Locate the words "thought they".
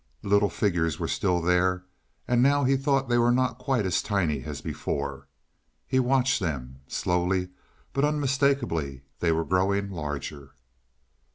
2.75-3.19